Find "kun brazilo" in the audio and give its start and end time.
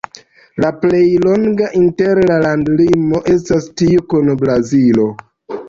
4.15-5.11